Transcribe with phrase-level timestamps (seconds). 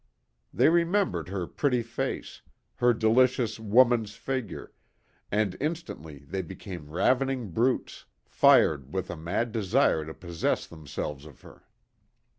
[0.51, 2.41] They remembered her pretty face,
[2.77, 4.73] her delicious woman's figure,
[5.31, 11.41] and instantly they became ravening brutes, fired with a mad desire to possess themselves of
[11.41, 11.67] her.